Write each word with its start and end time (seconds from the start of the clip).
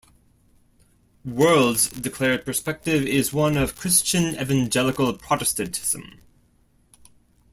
"World"'s 1.23 1.87
declared 1.87 2.43
perspective 2.43 3.03
is 3.05 3.31
one 3.31 3.55
of 3.55 3.75
Christian 3.77 4.33
evangelical 4.33 5.13
Protestantism. 5.13 6.19